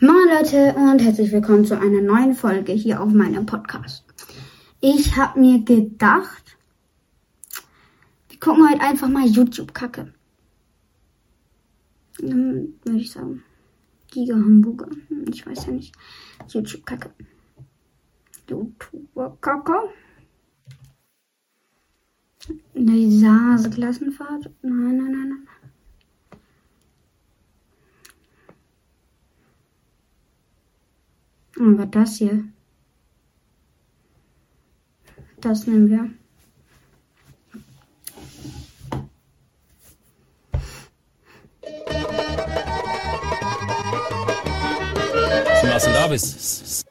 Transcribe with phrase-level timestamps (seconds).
[0.00, 4.04] Leute und herzlich willkommen zu einer neuen Folge hier auf meinem Podcast.
[4.80, 6.56] Ich habe mir gedacht,
[8.28, 10.12] wir gucken heute einfach mal YouTube-Kacke.
[12.18, 13.44] Dann würde ich sagen,
[14.10, 14.88] Giga Hamburger.
[15.08, 15.94] Hm, Ich weiß ja nicht.
[16.48, 17.10] YouTube-Kacke.
[18.50, 19.90] YouTuber-Kacke.
[22.74, 24.50] Die Sase Klassenfahrt.
[24.62, 25.48] Nein, nein, nein,
[31.56, 31.74] nein.
[31.74, 32.44] Aber das hier.
[35.40, 36.10] Das nehmen wir.
[45.72, 46.84] Was du da bist.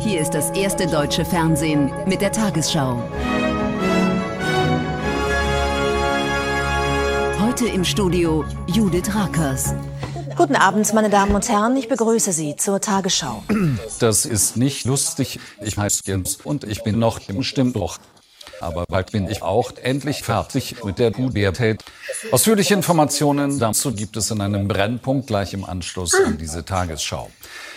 [0.00, 3.02] Hier ist das erste deutsche Fernsehen mit der Tagesschau.
[7.40, 9.74] Heute im Studio Judith Rakers.
[10.36, 11.76] Guten Abend, meine Damen und Herren.
[11.76, 13.44] Ich begrüße Sie zur Tagesschau.
[14.00, 15.38] Das ist nicht lustig.
[15.60, 17.98] Ich heiße Jens und ich bin noch im Stimmbruch.
[18.60, 21.84] Aber bald bin ich auch endlich fertig mit der Pubertät.
[22.32, 27.30] Ausführliche Informationen dazu gibt es in einem Brennpunkt gleich im Anschluss an diese Tagesschau.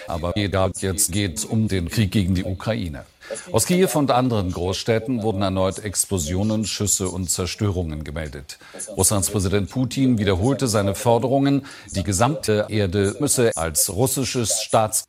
[0.07, 3.05] Aber jeder jetzt geht um den Krieg gegen die Ukraine.
[3.51, 8.59] Aus Kiew und anderen Großstädten wurden erneut Explosionen, Schüsse und Zerstörungen gemeldet.
[8.95, 15.05] Russlands Präsident Putin wiederholte seine Forderungen, die gesamte Erde müsse als russisches Staats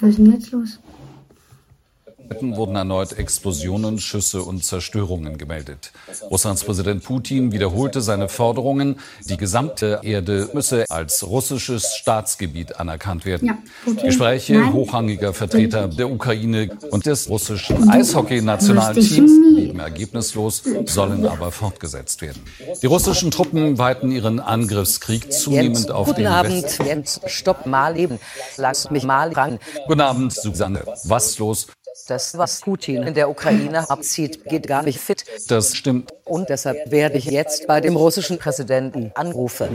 [0.00, 0.78] Was ist denn jetzt los?
[2.40, 5.92] Wurden erneut Explosionen, Schüsse und Zerstörungen gemeldet.
[6.30, 8.96] Russlands Präsident Putin wiederholte seine Forderungen,
[9.28, 13.58] die gesamte Erde müsse als russisches Staatsgebiet anerkannt werden.
[14.02, 14.72] Gespräche Nein.
[14.72, 22.42] hochrangiger Vertreter der Ukraine und des russischen Eishockey-Nationalteams blieben ergebnislos, sollen aber fortgesetzt werden.
[22.82, 26.86] Die russischen Truppen weiten ihren Angriffskrieg zunehmend Jens, auf guten den Abend, Westen.
[26.86, 27.20] Jens.
[27.26, 28.18] Stopp mal eben.
[28.56, 29.58] Lass mich mal ran.
[29.86, 30.82] Guten Abend, Susanne.
[31.04, 31.66] Was los?
[32.06, 35.24] Das, was Putin in der Ukraine abzieht, geht gar nicht fit.
[35.48, 36.12] Das stimmt.
[36.24, 39.68] Und deshalb werde ich jetzt bei dem russischen Präsidenten anrufen.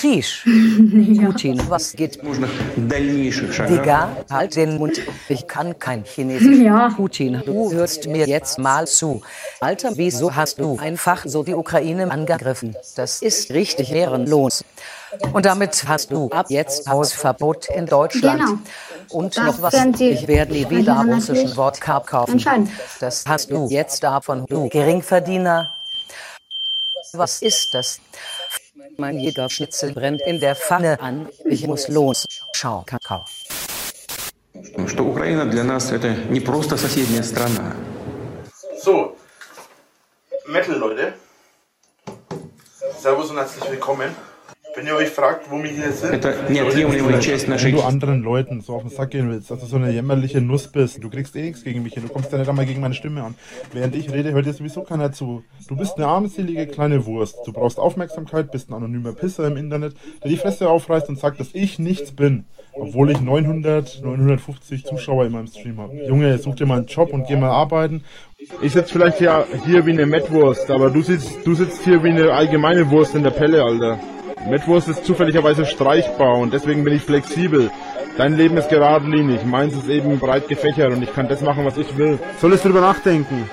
[0.00, 0.44] Shish.
[1.24, 2.18] Putin, was geht?
[3.68, 4.98] Digga, halt den Mund.
[5.28, 6.60] Ich kann kein Chinesisch.
[6.70, 6.90] Ja.
[6.94, 9.22] Putin, du hörst mir jetzt mal zu.
[9.60, 12.76] Alter, wieso hast du einfach so die Ukraine angegriffen?
[12.96, 14.64] Das ist richtig ehrenlos.
[15.32, 18.40] Und damit hast du ab jetzt Hausverbot in Deutschland.
[18.40, 18.58] Genau.
[19.10, 22.42] Und das noch was, ich werde nie wieder russischen Wodka kaufen.
[23.00, 25.74] Das hast du jetzt davon, du Geringverdiener.
[27.12, 28.00] Was ist das?
[28.99, 31.29] Mein Jägerschnitzel brennt in der Pfanne an.
[31.45, 32.25] Ich muss los.
[32.53, 33.23] Schau, Kakao.
[34.87, 37.73] Что Украина для нас это не просто соседняя страна.
[38.83, 39.15] So,
[40.47, 41.13] Metal-Leute.
[43.01, 44.13] Servus und herzlich willkommen.
[44.76, 48.90] Wenn ihr euch fragt, wo wir hier sind, wenn du anderen Leuten so auf den
[48.90, 51.82] Sack gehen willst, dass du so eine jämmerliche Nuss bist, du kriegst eh nichts gegen
[51.82, 53.34] mich hin, du kommst ja nicht einmal gegen meine Stimme an.
[53.72, 55.42] Während ich rede, hört dir sowieso keiner zu.
[55.68, 57.36] Du bist eine armselige kleine Wurst.
[57.46, 61.40] Du brauchst Aufmerksamkeit, bist ein anonymer Pisser im Internet, der die Fresse aufreißt und sagt,
[61.40, 62.44] dass ich nichts bin.
[62.72, 65.96] Obwohl ich 900, 950 Zuschauer in meinem Stream habe.
[66.06, 68.04] Junge, such dir mal einen Job und geh mal arbeiten
[68.62, 72.08] ich sitze vielleicht hier, hier wie eine Mettwurst, aber du sitzt, du sitzt hier wie
[72.08, 73.98] eine allgemeine Wurst in der Pelle, Alter.
[74.48, 77.70] Mettwurst ist zufälligerweise streichbar und deswegen bin ich flexibel.
[78.16, 81.76] Dein Leben ist geradlinig, meins ist eben breit gefächert und ich kann das machen, was
[81.76, 82.18] ich will.
[82.40, 83.48] Solltest du drüber nachdenken.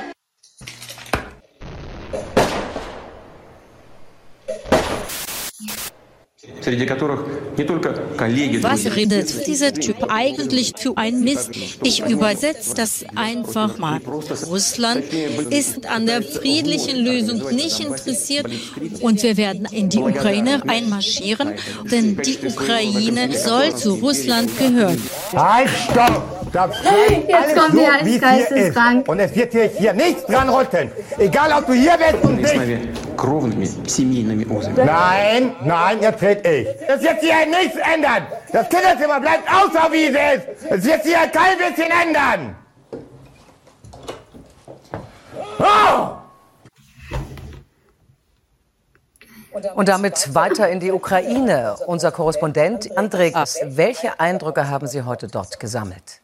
[8.61, 11.51] Was redet dieser Typ eigentlich für ein Mist?
[11.83, 14.00] Ich übersetze das einfach mal.
[14.47, 15.03] Russland
[15.50, 18.47] ist an der friedlichen Lösung nicht interessiert
[19.02, 21.53] und wir werden in die Ukraine einmarschieren,
[21.90, 25.02] denn die Ukraine soll zu Russland gehören.
[25.34, 26.37] Halt, stopp!
[26.53, 29.08] Jetzt kommt so, die Geisteskrank.
[29.08, 30.91] Und es wird dir hier nichts dran rütteln.
[31.17, 34.77] Egal, ob du hier bist und nicht нами кровными семейными узами.
[34.84, 36.69] Nein, nein, jetzt red ich.
[36.86, 38.27] Das wird hier nichts ändern.
[38.53, 40.71] Das Kinderzimmer bleibt außer wie es ist.
[40.71, 42.57] Es wird hier kein bisschen ändern.
[45.59, 46.16] Oh!
[49.74, 51.77] Und damit weiter in die Ukraine.
[51.86, 56.22] Unser Korrespondent André Gass, welche Eindrücke haben Sie heute dort gesammelt?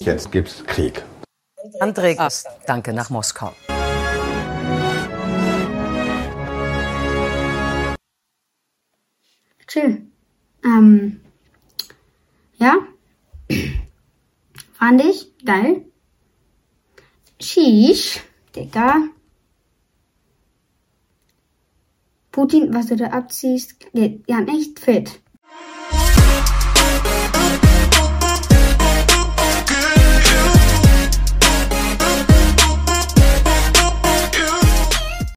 [0.00, 1.04] Jetzt gibt's Krieg.
[1.80, 3.52] André Gass, danke nach Moskau.
[9.77, 10.07] Chill.
[10.63, 11.19] Ähm,
[12.57, 12.77] ja.
[14.73, 15.85] Fand ich geil.
[17.39, 18.19] Sheesh,
[18.55, 18.95] Digga.
[22.31, 25.21] Putin, was du da abziehst, geht ja nicht fit.